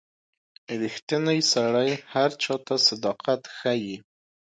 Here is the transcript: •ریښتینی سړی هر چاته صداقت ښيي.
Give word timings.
•ریښتینی 0.81 1.39
سړی 1.53 1.89
هر 2.13 2.29
چاته 2.43 2.75
صداقت 2.87 3.41
ښيي. 3.57 3.95